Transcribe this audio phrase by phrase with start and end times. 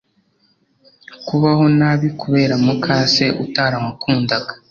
[1.27, 4.53] kubaho nabi kubera mu kase utaramukundaga